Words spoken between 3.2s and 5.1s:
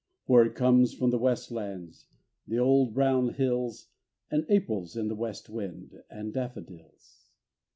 hills, And April's in